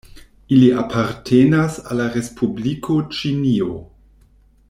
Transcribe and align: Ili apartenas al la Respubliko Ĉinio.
Ili 0.55 0.69
apartenas 0.83 1.77
al 1.83 2.01
la 2.03 2.09
Respubliko 2.15 2.99
Ĉinio. 3.19 3.71